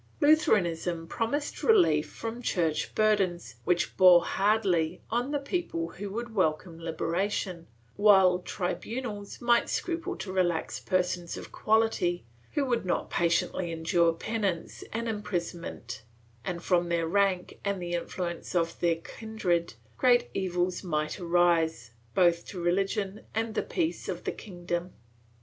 [0.19, 6.79] Lutheranism promised relief from Church burdens, which bore hardly on the people who would welcome
[6.81, 13.71] liberation, while tri bunals might scruple to relax persons of quality who would not patiently
[13.71, 16.01] endure penance and imprisonment
[16.43, 22.43] and, from their rank and the influence of their kindred, great evils might arise, both
[22.47, 24.93] to religion and the peace of the kingdom.